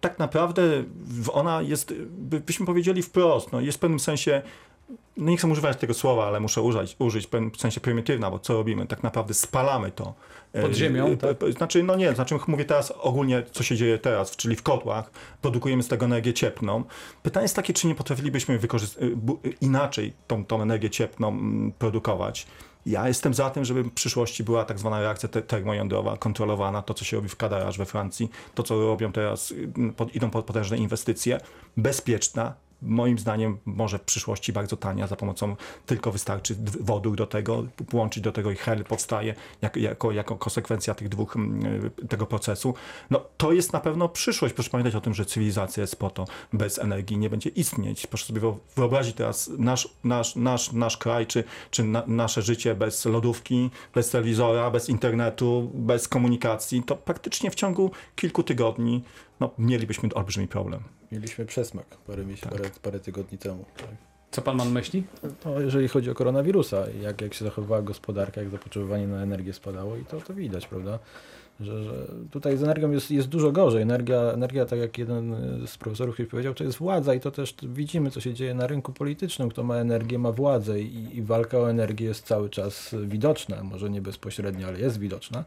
[0.00, 0.62] tak naprawdę
[1.32, 4.42] ona jest, y, by- byśmy powiedzieli wprost, no jest w pewnym sensie
[5.16, 8.54] no nie chcę używać tego słowa, ale muszę użyć, użyć w sensie prymitywna, bo co
[8.54, 8.86] robimy?
[8.86, 10.14] Tak naprawdę spalamy to.
[10.52, 11.42] Pod E, ziemią, e, tak?
[11.42, 15.10] e, Znaczy, no nie, znaczy mówię teraz ogólnie, co się dzieje teraz, czyli w kotłach,
[15.42, 16.84] produkujemy z tego energię cieplną.
[17.22, 18.58] Pytanie jest takie, czy nie potrafilibyśmy
[19.60, 22.46] inaczej tą, tą energię cieplną mm, produkować.
[22.86, 26.94] Ja jestem za tym, żeby w przyszłości była tak zwana reakcja te- termojądrowa, kontrolowana, to
[26.94, 30.44] co się robi w Cadarache we Francji, to co robią teraz, y, pod, idą pod
[30.44, 31.40] potężne inwestycje,
[31.76, 37.64] bezpieczna, moim zdaniem może w przyszłości bardzo tania, za pomocą tylko wystarczy wodór do tego,
[37.90, 42.74] połączyć do tego i hel powstaje jak, jako, jako konsekwencja tych dwóch, mm, tego procesu.
[43.10, 44.54] No to jest na pewno przyszłość.
[44.54, 48.06] Proszę pamiętać o tym, że cywilizacja jest po to, bez energii nie będzie istnieć.
[48.06, 52.74] Proszę sobie wyo- wyobrazić teraz nasz, nasz, nasz, nasz kraj, czy, czy na, nasze życie
[52.74, 59.02] bez lodówki, bez telewizora, bez internetu, bez komunikacji, to praktycznie w ciągu kilku tygodni
[59.40, 61.01] no, mielibyśmy olbrzymi problem.
[61.12, 62.58] Mieliśmy przesmak parę, miesięcy, Tak.
[62.58, 63.64] parę, parę tygodni temu.
[63.76, 63.86] Tak.
[64.30, 65.02] Co pan ma na myśli?
[65.44, 69.96] No, jeżeli chodzi o koronawirusa, jak, jak się zachowywała gospodarka, jak zapotrzebowanie na energię spadało
[69.96, 70.98] i to, to widać, prawda?
[71.60, 73.82] Że, że tutaj z energią jest, jest dużo gorzej.
[73.82, 77.54] Energia, energia, tak jak jeden z profesorów kiedyś powiedział, to jest władza i to też
[77.62, 79.48] widzimy, co się dzieje na rynku politycznym.
[79.48, 83.90] Kto ma energię, ma władzę i, i walka o energię jest cały czas widoczna, może
[83.90, 85.44] nie bezpośrednio, ale jest widoczna.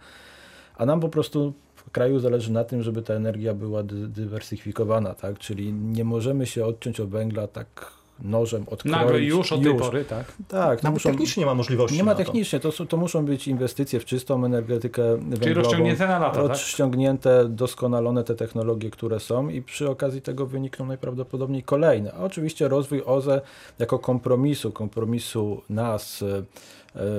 [0.77, 1.53] A nam po prostu
[1.91, 5.39] kraju zależy na tym, żeby ta energia była dy, dywersyfikowana, tak?
[5.39, 8.97] Czyli nie możemy się odciąć od węgla tak nożem, odkroić.
[8.97, 10.33] Nagle już od tej pory, tak?
[10.47, 12.17] Tak, to muszą, technicznie nie ma możliwości nie ma to.
[12.17, 15.41] technicznie, to, są- to muszą być inwestycje w czystą energetykę węglową.
[15.41, 16.47] Czyli rozciągnięte na lata, tak?
[16.47, 22.13] rozciągnięte, doskonalone te technologie, które są i przy okazji tego wynikną najprawdopodobniej kolejne.
[22.13, 23.41] A oczywiście rozwój OZE
[23.79, 26.23] jako kompromisu, kompromisu nas,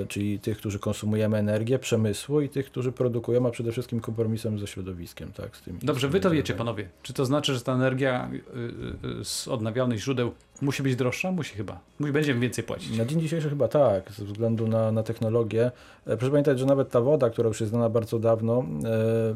[0.09, 4.67] czyli tych, którzy konsumujemy energię, przemysłu i tych, którzy produkują, a przede wszystkim kompromisem ze
[4.67, 5.33] środowiskiem.
[5.33, 6.89] Tak, z tymi, Dobrze, z wy to wiecie, panowie.
[7.03, 11.33] Czy to znaczy, że ta energia y, y, z odnawialnych źródeł musi być droższa?
[11.33, 11.81] Musi chyba.
[12.01, 12.99] Będziemy więcej płacić.
[12.99, 15.71] Na dzień dzisiejszy chyba tak, ze względu na, na technologię.
[16.07, 19.35] E, Proszę pamiętać, że nawet ta woda, która już jest znana bardzo dawno, e,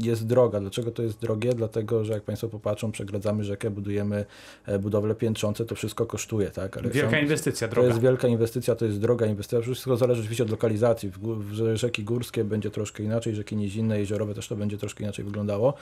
[0.00, 0.60] jest droga.
[0.60, 1.54] Dlaczego to jest drogie?
[1.54, 4.24] Dlatego, że jak Państwo popatrzą, przegradzamy rzekę, budujemy
[4.66, 6.50] e, budowle piętrzące, to wszystko kosztuje.
[6.50, 6.76] Tak?
[6.76, 7.88] Ale Wielka są- inwestycja, To droga.
[7.88, 9.60] jest wielka inwestycja, to jest droga inwestycja.
[9.60, 11.10] Wszystko zależy oczywiście od lokalizacji.
[11.10, 15.24] W, w rzeki górskie będzie troszkę inaczej, rzeki nizinne, jeziorowe też to będzie troszkę inaczej
[15.24, 15.74] wyglądało.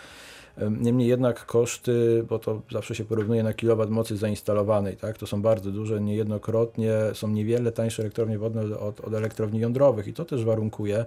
[0.56, 5.18] Em, Niemniej jednak koszty, bo to zawsze się porównuje na kilowat mocy zainstalowanej, tak?
[5.18, 10.12] to są bardzo duże, niejednokrotnie są niewiele tańsze elektrownie wodne od, od elektrowni jądrowych i
[10.12, 11.04] to też warunkuje,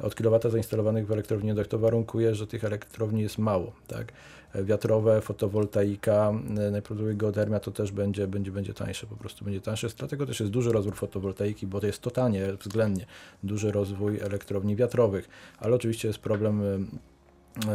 [0.00, 3.72] od kilowata zainstalowanych w elektrowni jądrowych, to warunkuje, że tych elektrowni jest mało.
[3.86, 4.12] Tak?
[4.54, 9.88] Wiatrowe, fotowoltaika, e, najprawdopodobniej geotermia to też będzie, będzie, będzie tańsze, po prostu będzie tańsze.
[9.98, 13.06] Dlatego też jest duży rozwój fotowoltaiki, bo to jest totalnie, względnie
[13.42, 16.88] duży rozwój elektrowni wiatrowych, ale oczywiście jest problem em,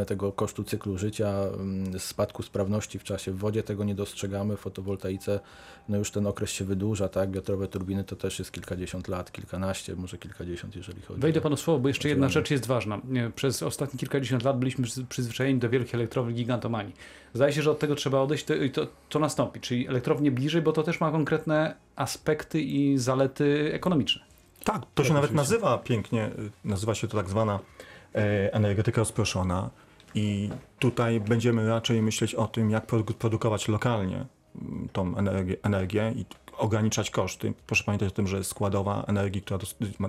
[0.06, 3.32] tego kosztu cyklu życia, mm, spadku sprawności w czasie.
[3.32, 5.40] W wodzie tego nie dostrzegamy, w fotowoltaice
[5.88, 7.30] no już ten okres się wydłuża, tak?
[7.30, 11.42] Wiatrowe turbiny to też jest kilkadziesiąt lat, kilkanaście, może kilkadziesiąt, jeżeli chodzi Wejdę o...
[11.42, 13.00] panu słowo, bo jeszcze jedna rzecz jest ważna.
[13.08, 16.92] Nie, Przez ostatnie kilkadziesiąt lat byliśmy przyz- przyzwyczajeni do wielkich elektrowni gigantomanii.
[17.34, 20.62] Zdaje się, że od tego trzeba odejść to, i to, to nastąpi, czyli elektrownie bliżej,
[20.62, 24.22] bo to też ma konkretne aspekty i zalety ekonomiczne.
[24.64, 25.54] Tak, to się Tak, nawet oczywiście.
[25.54, 26.30] nazywa pięknie,
[26.64, 27.58] nazywa się to tak zwana e,
[28.52, 29.70] energetyka rozproszona
[30.14, 34.26] i tutaj będziemy raczej myśleć o tym, jak produ- produkować lokalnie
[34.92, 36.24] tą energię, energię i
[36.58, 37.52] ograniczać koszty.
[37.66, 39.58] Proszę pamiętać o tym, że składowa energii, która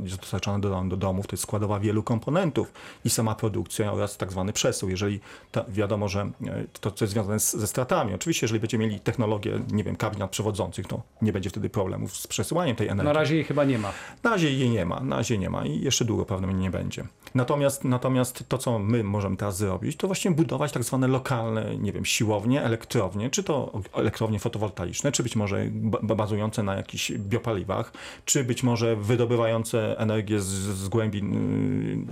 [0.04, 2.74] jest dostarczana do, do domów, to jest składowa wielu komponentów
[3.06, 4.90] i sama produkcja oraz tak zwany przesył.
[4.90, 5.20] Jeżeli
[5.52, 8.14] ta, wiadomo, że e, to, co jest związane z, ze stratami.
[8.14, 12.28] Oczywiście, jeżeli będziemy mieli technologię, nie wiem, kabin przewodzących, to nie będzie wtedy problemów z
[12.28, 13.14] przesyłaniem tej energii.
[13.14, 13.92] Na razie jej chyba nie ma.
[14.24, 17.08] Na razie jej nie ma, na razie nie ma i jeszcze długo prawdopodobnie nie będzie.
[17.36, 21.92] Natomiast, natomiast to, co my możemy teraz zrobić, to właśnie budować tak zwane lokalne, nie
[21.92, 26.00] wiem, siłownie, elektrownie, czy to elektrownie fotowoltaiczne, czy być może ba-
[26.36, 27.92] bazujące na jakichś biopaliwach,
[28.26, 31.18] czy być może wydobywające energię z, z głębi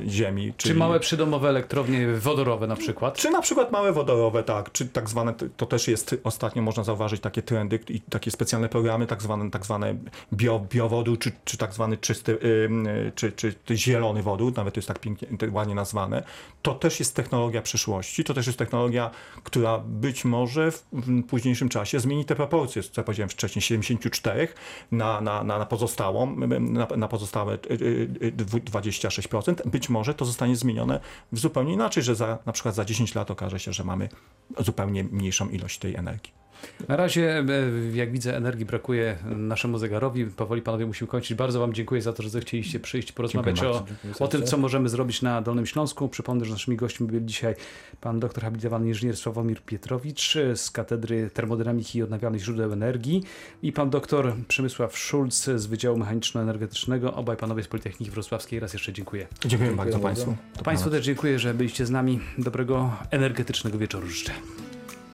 [0.05, 0.53] y, ziemi.
[0.57, 3.17] Czy czyli- małe przydomowe elektrownie wodorowe na przykład?
[3.17, 7.21] czy na przykład małe wodorowe, tak, czy tak zwane, to też jest ostatnio można zauważyć
[7.21, 9.95] takie trendy i takie specjalne programy, tak zwane, tak zwane
[10.33, 14.88] bio, biowodór, czy, czy tak zwany czysty, ym, y, czy, czy zielony wodór, nawet jest
[14.88, 16.23] tak pięknie, ładnie nazwane.
[16.62, 19.12] To też jest technologia przyszłości, to też jest technologia,
[19.43, 24.12] która być może w, w późniejszym czasie zmieni te proporcje, co ja powiedziałem wcześniej, 74
[24.91, 29.67] na, na, na, na pozostałą, na, na pozostałe y, y, y, 26%.
[29.67, 30.99] Być może to zostanie zmienione
[31.32, 34.10] w zupełnie inaczej, że za, na przykład za 10 lat okaże się, że mamy
[34.60, 36.42] zupełnie mniejszą ilość tej energii.
[36.88, 37.45] Na razie, e,
[37.93, 40.26] jak widzę, energii brakuje naszemu zegarowi.
[40.26, 41.38] Powoli panowie musimy kończyć.
[41.38, 44.26] Bardzo wam dziękuję za to, że zechcieliście przyjść, porozmawiać Dziękuję o, bardzo.
[44.26, 46.10] O tym, co możemy zrobić na Dolnym Śląsku.
[46.10, 47.56] Przypomnę, że naszymi gośćmi byli dzisiaj
[48.02, 53.23] pan doktor habilitowany inżynier Sławomir Pietrowicz z Katedry Termodynamiki i Odnawialnych Źródeł Energii
[53.63, 57.13] i pan doktor Przemysław Szulc z Wydziału Mechaniczno-Energetycznego.
[57.13, 58.60] Obaj panowie z Politechniki Wrocławskiej.
[58.60, 59.28] Raz jeszcze dziękuję.
[59.45, 60.26] Dziękuję, bardzo bardzo.
[60.26, 60.63] Państwu.
[60.63, 62.19] Państwu też dziękuję, że byliście z nami.
[62.38, 64.34] Dobrego energetycznego wieczoru życzę.